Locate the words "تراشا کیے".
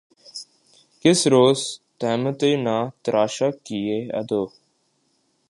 3.03-3.97